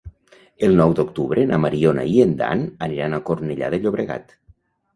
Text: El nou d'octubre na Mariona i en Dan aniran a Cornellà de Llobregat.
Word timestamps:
El 0.67 0.71
nou 0.79 0.95
d'octubre 0.99 1.43
na 1.51 1.59
Mariona 1.67 2.07
i 2.13 2.17
en 2.25 2.33
Dan 2.41 2.65
aniran 2.89 3.19
a 3.19 3.23
Cornellà 3.31 3.73
de 3.75 3.83
Llobregat. 3.85 4.39